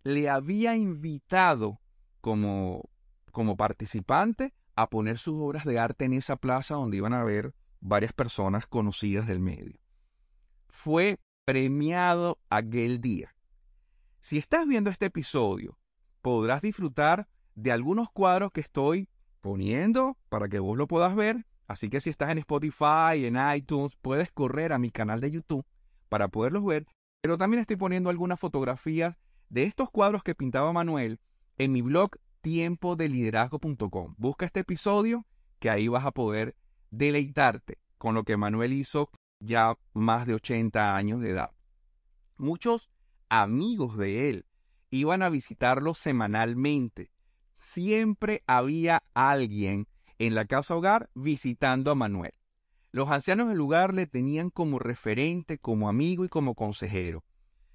[0.04, 1.80] le había invitado
[2.20, 2.88] como,
[3.32, 7.54] como participante a poner sus obras de arte en esa plaza donde iban a ver
[7.80, 9.80] varias personas conocidas del medio.
[10.68, 13.34] Fue premiado aquel día.
[14.20, 15.78] Si estás viendo este episodio,
[16.20, 19.08] podrás disfrutar de algunos cuadros que estoy
[19.40, 21.46] poniendo para que vos lo puedas ver.
[21.66, 25.64] Así que si estás en Spotify, en iTunes, puedes correr a mi canal de YouTube
[26.08, 26.86] para poderlos ver.
[27.22, 29.16] Pero también estoy poniendo algunas fotografías
[29.48, 31.20] de estos cuadros que pintaba Manuel
[31.56, 32.10] en mi blog
[32.42, 34.14] tiempodeliderazgo.com.
[34.18, 35.26] Busca este episodio
[35.58, 36.56] que ahí vas a poder
[36.90, 41.52] deleitarte con lo que Manuel hizo ya más de 80 años de edad.
[42.36, 42.90] Muchos
[43.30, 44.46] amigos de él
[44.90, 47.10] iban a visitarlo semanalmente.
[47.60, 49.86] Siempre había alguien
[50.18, 52.34] en la casa hogar visitando a Manuel.
[52.92, 57.24] Los ancianos del lugar le tenían como referente, como amigo y como consejero.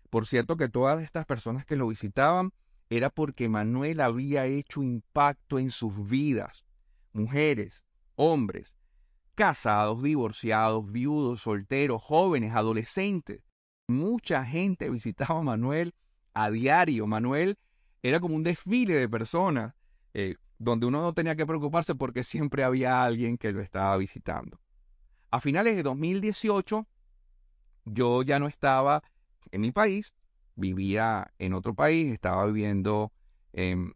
[0.09, 2.51] Por cierto que todas estas personas que lo visitaban
[2.89, 6.65] era porque Manuel había hecho impacto en sus vidas.
[7.13, 8.75] Mujeres, hombres,
[9.35, 13.41] casados, divorciados, viudos, solteros, jóvenes, adolescentes.
[13.87, 15.93] Mucha gente visitaba a Manuel
[16.33, 17.05] a diario.
[17.05, 17.57] Manuel
[18.01, 19.73] era como un desfile de personas
[20.13, 24.59] eh, donde uno no tenía que preocuparse porque siempre había alguien que lo estaba visitando.
[25.29, 26.87] A finales de 2018,
[27.85, 29.03] yo ya no estaba
[29.51, 30.13] en mi país,
[30.55, 33.11] vivía en otro país, estaba viviendo
[33.53, 33.93] en,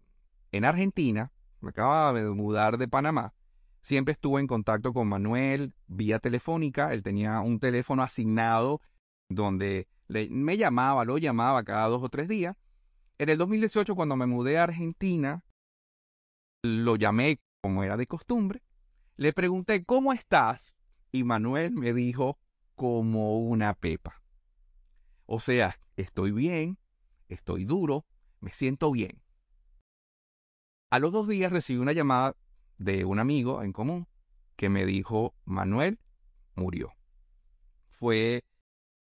[0.51, 3.33] en Argentina, me acababa de mudar de Panamá.
[3.81, 8.81] Siempre estuve en contacto con Manuel vía telefónica, él tenía un teléfono asignado
[9.29, 12.57] donde me llamaba, lo llamaba cada dos o tres días.
[13.17, 15.43] En el 2018, cuando me mudé a Argentina,
[16.63, 18.63] lo llamé como era de costumbre,
[19.17, 20.73] le pregunté, ¿cómo estás?
[21.11, 22.39] Y Manuel me dijo,
[22.75, 24.21] como una pepa.
[25.25, 26.77] O sea, estoy bien,
[27.27, 28.05] estoy duro,
[28.39, 29.21] me siento bien.
[30.89, 32.35] A los dos días recibí una llamada
[32.77, 34.07] de un amigo en común
[34.55, 35.99] que me dijo, Manuel
[36.55, 36.93] murió.
[37.91, 38.43] Fue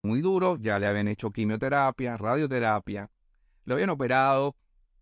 [0.01, 3.11] muy duro, ya le habían hecho quimioterapia, radioterapia,
[3.65, 4.55] lo habían operado,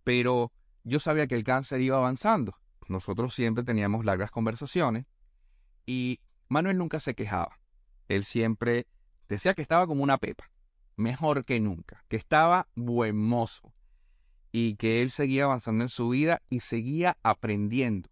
[0.03, 0.51] pero
[0.83, 2.57] yo sabía que el cáncer iba avanzando.
[2.87, 5.05] Nosotros siempre teníamos largas conversaciones
[5.85, 7.59] y Manuel nunca se quejaba.
[8.07, 8.87] Él siempre
[9.27, 10.49] decía que estaba como una pepa
[10.95, 13.73] mejor que nunca, que estaba buen mozo
[14.51, 18.09] y que él seguía avanzando en su vida y seguía aprendiendo.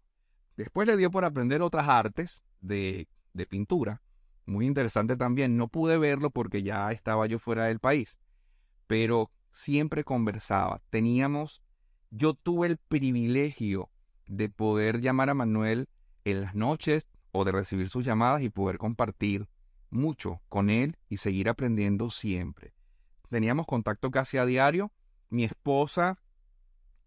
[0.56, 4.02] Después le dio por aprender otras artes de, de pintura,
[4.46, 5.56] muy interesante también.
[5.56, 8.18] No pude verlo porque ya estaba yo fuera del país,
[8.86, 10.80] pero siempre conversaba.
[10.90, 11.62] Teníamos,
[12.10, 13.90] yo tuve el privilegio
[14.26, 15.88] de poder llamar a Manuel
[16.24, 19.48] en las noches o de recibir sus llamadas y poder compartir
[19.90, 22.76] mucho con él y seguir aprendiendo siempre
[23.28, 24.92] teníamos contacto casi a diario.
[25.28, 26.18] Mi esposa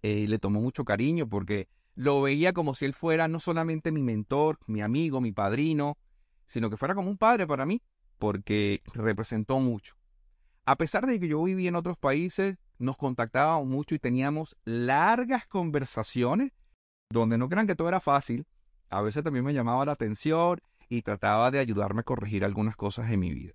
[0.01, 4.01] eh, le tomó mucho cariño porque lo veía como si él fuera no solamente mi
[4.01, 5.97] mentor, mi amigo, mi padrino,
[6.49, 7.81] sino que fuera como un padre para mí,
[8.17, 9.95] porque representó mucho.
[10.65, 15.45] A pesar de que yo vivía en otros países, nos contactábamos mucho y teníamos largas
[15.45, 16.51] conversaciones
[17.11, 18.47] donde no crean que todo era fácil.
[18.89, 20.59] A veces también me llamaba la atención
[20.89, 23.53] y trataba de ayudarme a corregir algunas cosas en mi vida.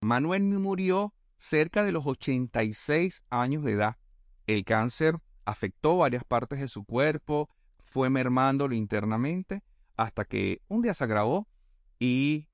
[0.00, 3.96] Manuel murió cerca de los 86 años de edad.
[4.46, 7.50] El cáncer afectó varias partes de su cuerpo,
[7.84, 9.64] fue mermándolo internamente
[9.96, 11.48] hasta que un día se agravó
[12.00, 12.48] y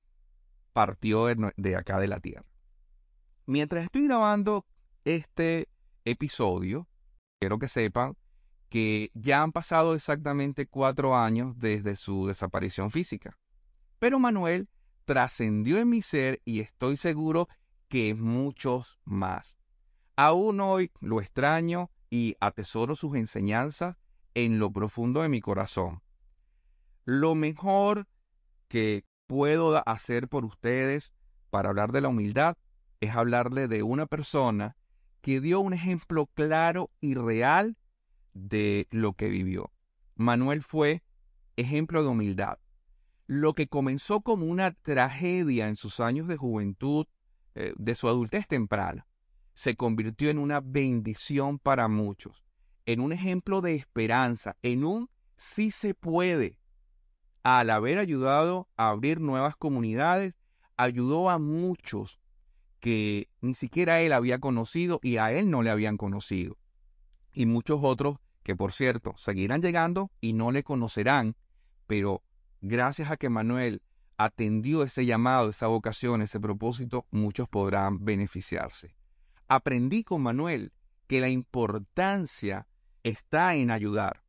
[0.73, 2.45] partió de acá de la Tierra.
[3.47, 4.67] Mientras estoy grabando
[5.05, 5.69] este
[6.05, 6.87] episodio,
[7.39, 8.15] quiero que sepan
[8.69, 13.37] que ya han pasado exactamente cuatro años desde su desaparición física.
[13.97, 14.69] Pero Manuel
[15.05, 17.47] trascendió en mi ser y estoy seguro
[17.87, 19.57] que muchos más.
[20.17, 23.95] Aún hoy lo extraño y atesoro sus enseñanzas
[24.33, 26.01] en lo profundo de mi corazón.
[27.05, 28.07] Lo mejor
[28.67, 31.11] que puedo hacer por ustedes
[31.49, 32.57] para hablar de la humildad
[32.99, 34.75] es hablarle de una persona
[35.21, 37.77] que dio un ejemplo claro y real
[38.33, 39.71] de lo que vivió.
[40.15, 41.03] Manuel fue
[41.57, 42.59] ejemplo de humildad.
[43.27, 47.05] Lo que comenzó como una tragedia en sus años de juventud,
[47.55, 49.05] eh, de su adultez temprana,
[49.53, 52.43] se convirtió en una bendición para muchos,
[52.85, 56.59] en un ejemplo de esperanza, en un sí se puede.
[57.49, 60.35] Al haber ayudado a abrir nuevas comunidades,
[60.75, 62.19] ayudó a muchos
[62.81, 66.57] que ni siquiera él había conocido y a él no le habían conocido.
[67.31, 71.37] Y muchos otros que por cierto seguirán llegando y no le conocerán,
[71.85, 72.21] pero
[72.59, 73.81] gracias a que Manuel
[74.17, 78.93] atendió ese llamado, esa vocación, ese propósito, muchos podrán beneficiarse.
[79.47, 80.73] Aprendí con Manuel
[81.07, 82.67] que la importancia
[83.03, 84.21] está en ayudar.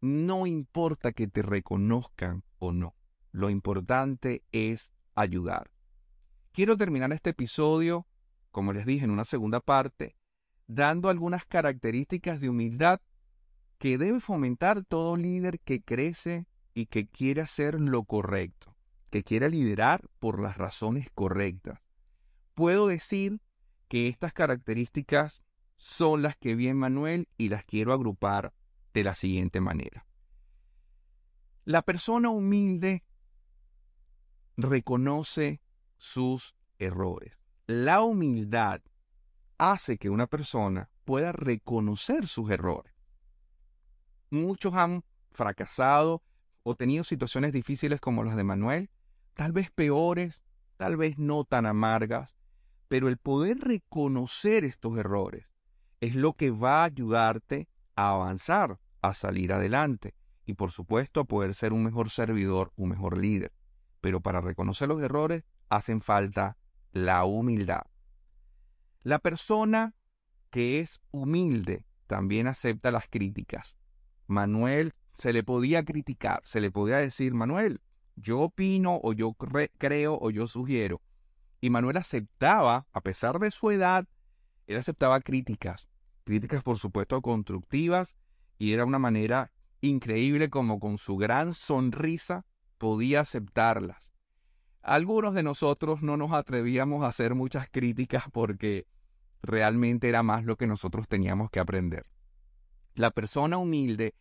[0.00, 2.94] No importa que te reconozcan o no,
[3.32, 5.70] lo importante es ayudar.
[6.52, 8.06] Quiero terminar este episodio,
[8.50, 10.16] como les dije en una segunda parte,
[10.66, 13.00] dando algunas características de humildad
[13.78, 18.74] que debe fomentar todo líder que crece y que quiere hacer lo correcto,
[19.10, 21.80] que quiere liderar por las razones correctas.
[22.54, 23.40] Puedo decir
[23.88, 25.42] que estas características
[25.76, 28.54] son las que vi en Manuel y las quiero agrupar
[28.94, 30.05] de la siguiente manera.
[31.66, 33.02] La persona humilde
[34.56, 35.60] reconoce
[35.96, 37.36] sus errores.
[37.66, 38.82] La humildad
[39.58, 42.94] hace que una persona pueda reconocer sus errores.
[44.30, 45.02] Muchos han
[45.32, 46.22] fracasado
[46.62, 48.88] o tenido situaciones difíciles como las de Manuel,
[49.34, 50.42] tal vez peores,
[50.76, 52.36] tal vez no tan amargas,
[52.86, 55.48] pero el poder reconocer estos errores
[56.00, 60.14] es lo que va a ayudarte a avanzar, a salir adelante
[60.46, 63.52] y por supuesto a poder ser un mejor servidor, un mejor líder.
[64.00, 66.56] Pero para reconocer los errores hacen falta
[66.92, 67.82] la humildad.
[69.02, 69.94] La persona
[70.50, 73.76] que es humilde también acepta las críticas.
[74.26, 77.80] Manuel se le podía criticar, se le podía decir, Manuel,
[78.14, 81.02] yo opino o yo creo o yo sugiero.
[81.60, 84.06] Y Manuel aceptaba, a pesar de su edad,
[84.66, 85.88] él aceptaba críticas,
[86.24, 88.14] críticas por supuesto constructivas,
[88.58, 92.44] y era una manera increíble como con su gran sonrisa
[92.78, 94.12] podía aceptarlas.
[94.82, 98.86] Algunos de nosotros no nos atrevíamos a hacer muchas críticas porque
[99.42, 102.06] realmente era más lo que nosotros teníamos que aprender.
[102.94, 104.14] La persona humilde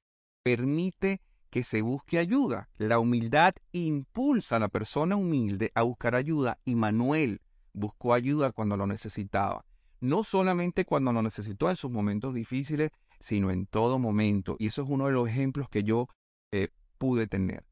[0.43, 2.69] permite que se busque ayuda.
[2.77, 7.41] La humildad impulsa a la persona humilde a buscar ayuda y Manuel
[7.71, 9.65] buscó ayuda cuando lo necesitaba.
[10.01, 12.91] No solamente cuando lo necesitó en sus momentos difíciles,
[13.25, 14.55] sino en todo momento.
[14.59, 16.07] Y eso es uno de los ejemplos que yo
[16.51, 17.65] eh, pude tener.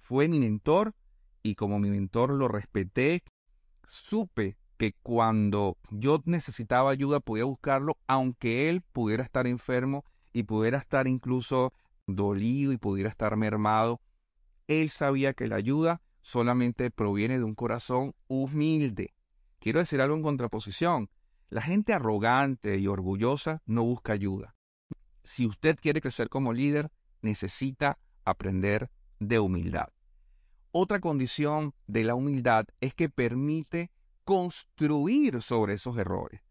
[0.00, 0.96] Fue mi mentor
[1.44, 3.22] y como mi mentor lo respeté,
[3.86, 10.78] supe que cuando yo necesitaba ayuda podía buscarlo, aunque él pudiera estar enfermo y pudiera
[10.78, 11.72] estar incluso
[12.08, 14.00] dolido y pudiera estar mermado,
[14.66, 19.14] él sabía que la ayuda solamente proviene de un corazón humilde.
[19.60, 21.10] Quiero decir algo en contraposición.
[21.48, 24.55] La gente arrogante y orgullosa no busca ayuda.
[25.26, 29.88] Si usted quiere crecer como líder, necesita aprender de humildad.
[30.70, 33.90] Otra condición de la humildad es que permite
[34.22, 36.42] construir sobre esos errores.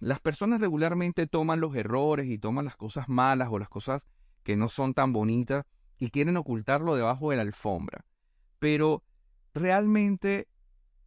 [0.00, 4.08] Las personas regularmente toman los errores y toman las cosas malas o las cosas
[4.42, 5.64] que no son tan bonitas
[6.00, 8.04] y quieren ocultarlo debajo de la alfombra.
[8.58, 9.04] Pero
[9.54, 10.48] realmente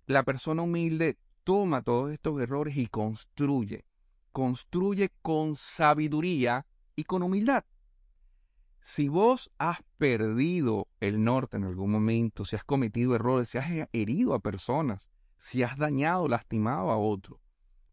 [0.06, 3.84] la persona humilde toma todos estos errores y construye.
[4.32, 6.66] Construye con sabiduría
[6.98, 7.64] y con humildad.
[8.82, 13.88] Si vos has perdido el norte en algún momento, si has cometido errores, si has
[13.94, 17.40] herido a personas, si has dañado, lastimado a otro,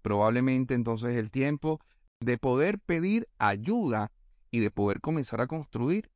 [0.03, 1.81] probablemente entonces es el tiempo
[2.21, 4.11] de poder pedir ayuda
[4.51, 6.11] y de poder comenzar a construir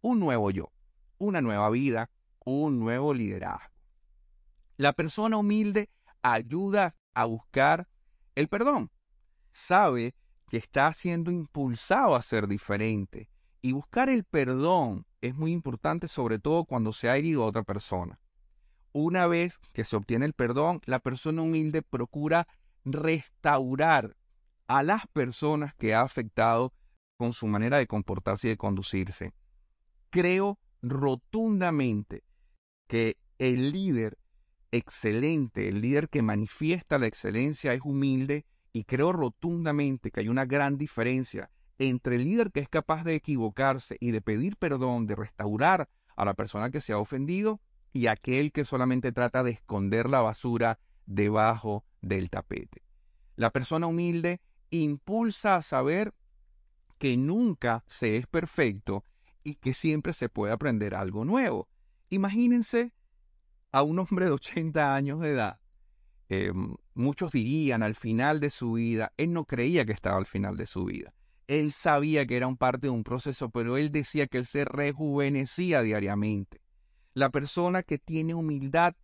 [0.00, 0.72] un nuevo yo,
[1.18, 2.10] una nueva vida,
[2.44, 3.72] un nuevo liderazgo.
[4.76, 5.90] La persona humilde
[6.22, 7.88] ayuda a buscar
[8.34, 8.90] el perdón.
[9.52, 10.14] Sabe
[10.52, 13.30] que está siendo impulsado a ser diferente.
[13.62, 17.62] Y buscar el perdón es muy importante, sobre todo cuando se ha herido a otra
[17.62, 18.20] persona.
[18.92, 22.46] Una vez que se obtiene el perdón, la persona humilde procura
[22.84, 24.14] restaurar
[24.66, 26.74] a las personas que ha afectado
[27.16, 29.32] con su manera de comportarse y de conducirse.
[30.10, 32.24] Creo rotundamente
[32.88, 34.18] que el líder
[34.70, 40.46] excelente, el líder que manifiesta la excelencia es humilde y creo rotundamente que hay una
[40.46, 45.16] gran diferencia entre el líder que es capaz de equivocarse y de pedir perdón, de
[45.16, 47.60] restaurar a la persona que se ha ofendido
[47.92, 52.82] y aquel que solamente trata de esconder la basura debajo del tapete.
[53.36, 56.14] La persona humilde impulsa a saber
[56.98, 59.04] que nunca se es perfecto
[59.42, 61.68] y que siempre se puede aprender algo nuevo.
[62.10, 62.92] Imagínense
[63.72, 65.61] a un hombre de 80 años de edad.
[66.34, 70.56] Em, muchos dirían al final de su vida, él no creía que estaba al final
[70.56, 71.12] de su vida.
[71.46, 74.64] Él sabía que era un parte de un proceso, pero él decía que él se
[74.64, 76.62] rejuvenecía diariamente.
[77.12, 78.94] La persona que tiene humildad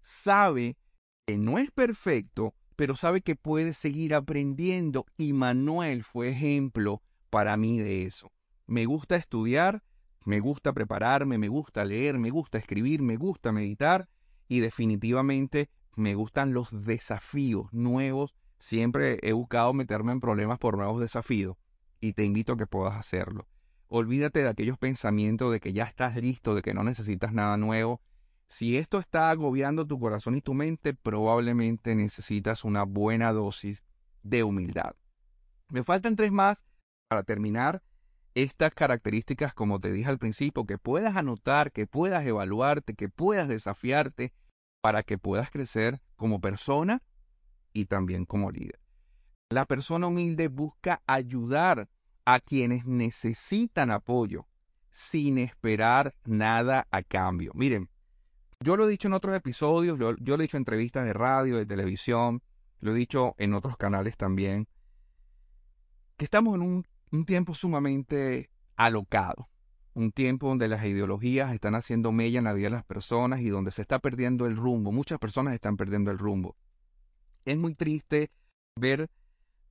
[0.00, 0.76] sabe
[1.26, 7.56] que no es perfecto, pero sabe que puede seguir aprendiendo y Manuel fue ejemplo para
[7.56, 8.30] mí de eso.
[8.68, 9.82] Me gusta estudiar,
[10.24, 14.08] me gusta prepararme, me gusta leer, me gusta escribir, me gusta meditar
[14.46, 18.36] y definitivamente me gustan los desafíos nuevos.
[18.58, 21.56] Siempre he buscado meterme en problemas por nuevos desafíos
[22.00, 23.48] y te invito a que puedas hacerlo.
[23.88, 28.00] Olvídate de aquellos pensamientos de que ya estás listo, de que no necesitas nada nuevo.
[28.48, 33.82] Si esto está agobiando tu corazón y tu mente, probablemente necesitas una buena dosis
[34.22, 34.94] de humildad.
[35.68, 36.62] Me faltan tres más
[37.08, 37.82] para terminar.
[38.34, 43.48] Estas características, como te dije al principio, que puedas anotar, que puedas evaluarte, que puedas
[43.48, 44.32] desafiarte
[44.86, 47.02] para que puedas crecer como persona
[47.72, 48.78] y también como líder.
[49.50, 51.88] La persona humilde busca ayudar
[52.24, 54.46] a quienes necesitan apoyo
[54.92, 57.50] sin esperar nada a cambio.
[57.56, 57.90] Miren,
[58.60, 61.56] yo lo he dicho en otros episodios, yo, lo he dicho en entrevistas de radio,
[61.56, 62.44] de televisión,
[62.78, 64.68] lo he dicho en otros canales también,
[66.16, 69.48] que estamos en un, un tiempo sumamente alocado,
[69.96, 73.48] un tiempo donde las ideologías están haciendo mella en la vida de las personas y
[73.48, 76.54] donde se está perdiendo el rumbo, muchas personas están perdiendo el rumbo.
[77.46, 78.30] Es muy triste
[78.78, 79.08] ver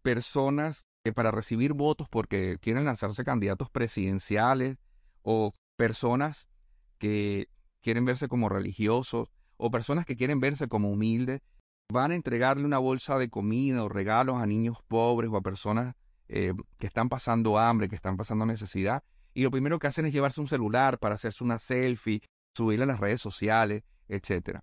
[0.02, 4.78] personas que para recibir votos porque quieren lanzarse candidatos presidenciales
[5.22, 6.50] o personas
[6.98, 7.48] que
[7.82, 11.42] quieren verse como religiosos o personas que quieren verse como humildes,
[11.88, 15.94] van a entregarle una bolsa de comida o regalos a niños pobres o a personas
[16.30, 19.04] eh, que están pasando hambre, que están pasando necesidad,
[19.36, 22.22] y lo primero que hacen es llevarse un celular para hacerse una selfie,
[22.56, 24.62] subirla a las redes sociales, etc.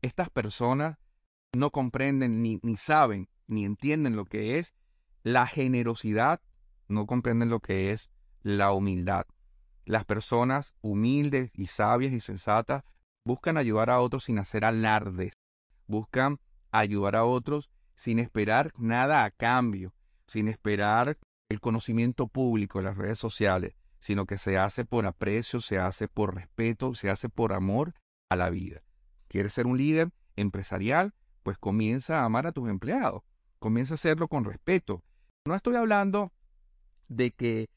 [0.00, 0.96] Estas personas
[1.52, 4.72] no comprenden ni, ni saben ni entienden lo que es
[5.22, 6.40] la generosidad
[6.88, 8.10] no comprenden lo que es
[8.42, 9.26] la humildad.
[9.84, 12.84] Las personas humildes y sabias y sensatas
[13.24, 15.34] buscan ayudar a otros sin hacer alardes.
[15.86, 16.38] Buscan
[16.70, 19.94] ayudar a otros sin esperar nada a cambio,
[20.26, 21.18] sin esperar
[21.48, 26.08] el conocimiento público en las redes sociales, sino que se hace por aprecio, se hace
[26.08, 27.94] por respeto, se hace por amor
[28.28, 28.82] a la vida.
[29.28, 31.14] ¿Quieres ser un líder empresarial?
[31.44, 33.22] Pues comienza a amar a tus empleados,
[33.60, 35.02] comienza a hacerlo con respeto,
[35.44, 36.32] no estoy hablando
[37.08, 37.68] de que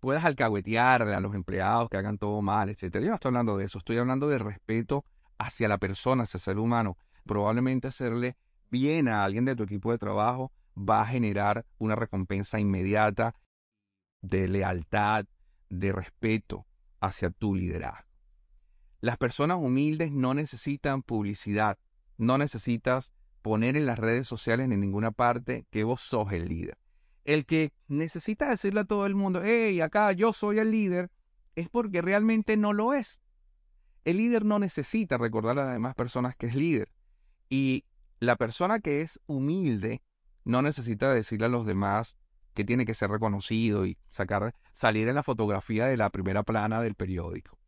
[0.00, 3.04] puedas alcahuetearle a los empleados que hagan todo mal, etcétera.
[3.04, 5.04] Yo no estoy hablando de eso, estoy hablando de respeto
[5.38, 6.98] hacia la persona, hacia el ser humano.
[7.24, 8.36] Probablemente hacerle
[8.70, 13.34] bien a alguien de tu equipo de trabajo va a generar una recompensa inmediata
[14.22, 15.26] de lealtad,
[15.70, 16.66] de respeto
[17.00, 18.08] hacia tu liderazgo.
[19.00, 21.78] Las personas humildes no necesitan publicidad,
[22.18, 26.76] no necesitas poner en las redes sociales en ninguna parte que vos sos el líder
[27.24, 31.10] el que necesita decirle a todo el mundo, hey, acá yo soy el líder,
[31.54, 33.20] es porque realmente no lo es.
[34.04, 36.90] El líder no necesita recordar a las demás personas que es líder.
[37.48, 37.84] Y
[38.18, 40.02] la persona que es humilde
[40.44, 42.16] no necesita decirle a los demás
[42.64, 46.94] tiene que ser reconocido y sacar, salir en la fotografía de la primera plana del
[46.94, 47.58] periódico.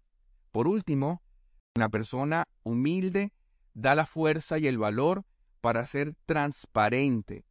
[0.51, 1.23] Por último,
[1.77, 3.33] una persona humilde
[3.75, 5.25] da la fuerza y el valor
[5.61, 7.47] para ser transparente,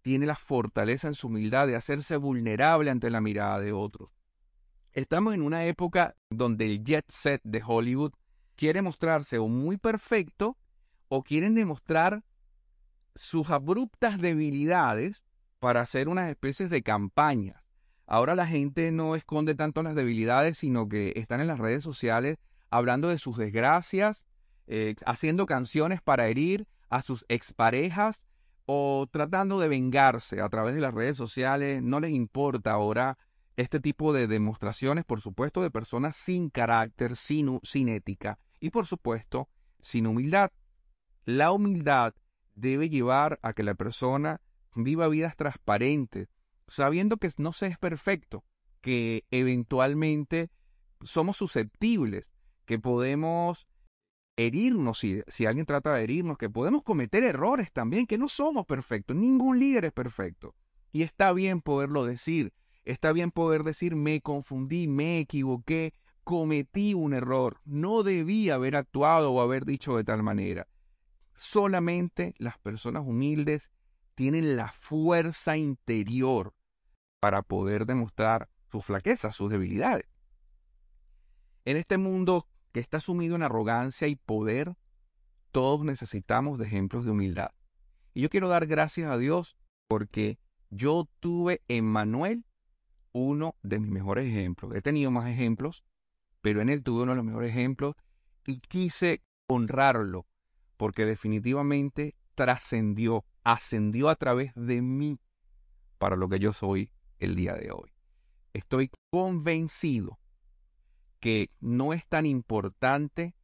[0.00, 4.10] tiene la fortaleza en su humildad de hacerse vulnerable ante la mirada de otros.
[4.92, 8.12] Estamos en una época donde el jet set de Hollywood
[8.54, 10.56] quiere mostrarse o muy perfecto
[11.08, 12.22] o quieren demostrar
[13.16, 15.24] sus abruptas debilidades
[15.66, 17.60] para hacer unas especies de campañas.
[18.06, 22.38] Ahora la gente no esconde tanto las debilidades, sino que están en las redes sociales
[22.70, 24.26] hablando de sus desgracias,
[24.68, 28.22] eh, haciendo canciones para herir a sus exparejas
[28.66, 33.18] o tratando de vengarse a través de las redes sociales, no les importa ahora
[33.56, 38.86] este tipo de demostraciones, por supuesto, de personas sin carácter, sin, sin ética y, por
[38.86, 39.48] supuesto,
[39.82, 40.52] sin humildad.
[41.24, 42.14] La humildad
[42.54, 44.40] debe llevar a que la persona
[44.84, 46.28] viva vidas transparentes,
[46.68, 48.44] sabiendo que no se es perfecto,
[48.80, 50.50] que eventualmente
[51.02, 52.30] somos susceptibles,
[52.64, 53.66] que podemos
[54.36, 58.66] herirnos si, si alguien trata de herirnos, que podemos cometer errores también, que no somos
[58.66, 60.54] perfectos, ningún líder es perfecto.
[60.92, 62.52] Y está bien poderlo decir,
[62.84, 69.32] está bien poder decir me confundí, me equivoqué, cometí un error, no debí haber actuado
[69.32, 70.68] o haber dicho de tal manera.
[71.34, 73.70] Solamente las personas humildes
[74.16, 76.54] tienen la fuerza interior
[77.20, 80.06] para poder demostrar sus flaquezas, sus debilidades.
[81.64, 84.76] En este mundo que está sumido en arrogancia y poder,
[85.52, 87.52] todos necesitamos de ejemplos de humildad.
[88.14, 89.56] Y yo quiero dar gracias a Dios
[89.88, 90.38] porque
[90.70, 92.44] yo tuve en Manuel
[93.12, 94.74] uno de mis mejores ejemplos.
[94.74, 95.84] He tenido más ejemplos,
[96.40, 97.94] pero en él tuve uno de los mejores ejemplos
[98.46, 100.26] y quise honrarlo
[100.76, 105.20] porque definitivamente trascendió, ascendió a través de mí
[105.98, 106.90] para lo que yo soy
[107.20, 107.92] el día de hoy.
[108.52, 110.18] Estoy convencido
[111.20, 113.36] que no es tan importante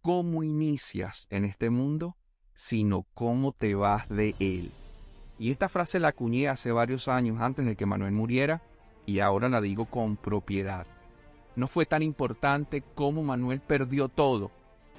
[0.00, 2.16] cómo inicias en este mundo,
[2.54, 4.70] sino cómo te vas de él.
[5.40, 8.62] Y esta frase la acuñé hace varios años antes de que Manuel muriera
[9.06, 10.86] y ahora la digo con propiedad.
[11.56, 14.52] No fue tan importante cómo Manuel perdió todo,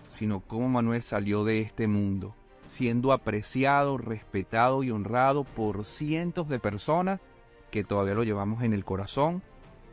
[0.10, 2.36] sino cómo Manuel salió de este mundo,
[2.70, 7.20] siendo apreciado, respetado y honrado por cientos de personas
[7.72, 9.42] que todavía lo llevamos en el corazón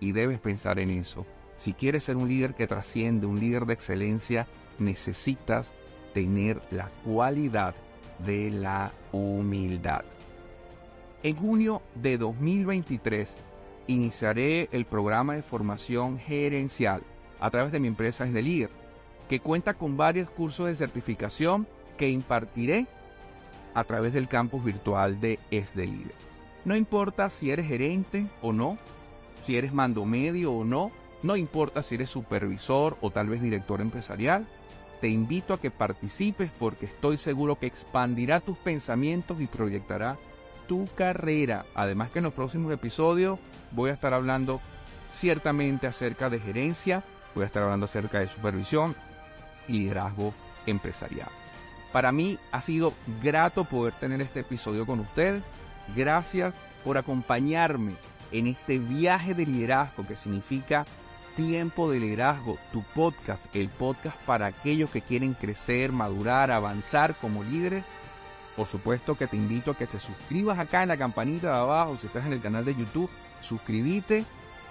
[0.00, 1.26] y debes pensar en eso.
[1.58, 4.46] Si quieres ser un líder que trasciende, un líder de excelencia,
[4.78, 5.72] necesitas
[6.12, 7.74] tener la cualidad
[8.24, 10.04] de la humildad.
[11.22, 13.36] En junio de 2023
[13.86, 17.02] iniciaré el programa de formación gerencial
[17.40, 18.70] a través de mi empresa Es de Líder,
[19.28, 21.66] que cuenta con varios cursos de certificación
[21.96, 22.86] que impartiré
[23.74, 26.14] a través del campus virtual de Es de Líder.
[26.64, 28.78] No importa si eres gerente o no,
[29.44, 30.90] si eres mando medio o no,
[31.22, 34.46] no importa si eres supervisor o tal vez director empresarial,
[35.00, 40.16] te invito a que participes porque estoy seguro que expandirá tus pensamientos y proyectará
[40.66, 41.64] tu carrera.
[41.74, 43.38] Además que en los próximos episodios
[43.72, 44.60] voy a estar hablando
[45.12, 48.96] ciertamente acerca de gerencia, voy a estar hablando acerca de supervisión
[49.68, 50.34] y liderazgo
[50.66, 51.30] empresarial.
[51.96, 52.92] Para mí ha sido
[53.22, 55.42] grato poder tener este episodio con ustedes.
[55.96, 56.52] Gracias
[56.84, 57.94] por acompañarme
[58.32, 60.84] en este viaje de liderazgo que significa
[61.36, 67.42] Tiempo de Liderazgo, tu podcast, el podcast para aquellos que quieren crecer, madurar, avanzar como
[67.42, 67.82] líderes.
[68.56, 71.96] Por supuesto que te invito a que te suscribas acá en la campanita de abajo,
[71.98, 73.08] si estás en el canal de YouTube,
[73.40, 74.26] suscríbete,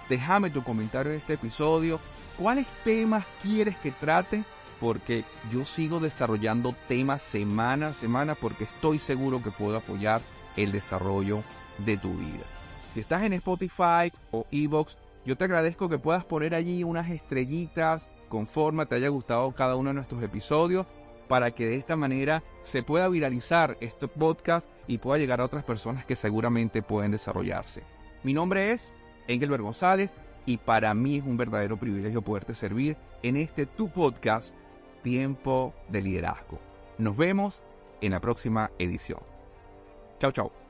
[0.08, 1.98] déjame tu comentario en este episodio,
[2.38, 4.44] cuáles temas quieres que trate,
[4.80, 10.20] porque yo sigo desarrollando temas semana a semana porque estoy seguro que puedo apoyar
[10.56, 11.42] el desarrollo
[11.78, 12.44] de tu vida.
[12.92, 18.08] Si estás en Spotify o Evox, yo te agradezco que puedas poner allí unas estrellitas
[18.28, 20.86] conforme te haya gustado cada uno de nuestros episodios
[21.28, 25.64] para que de esta manera se pueda viralizar este podcast y pueda llegar a otras
[25.64, 27.82] personas que seguramente pueden desarrollarse.
[28.22, 28.92] Mi nombre es
[29.26, 30.10] Engelbert González
[30.46, 34.54] y para mí es un verdadero privilegio poderte servir en este tu podcast
[35.06, 36.58] Tiempo de Liderazgo.
[36.98, 37.62] Nos vemos
[38.00, 39.20] en la próxima edición.
[40.18, 40.65] Chao, chao.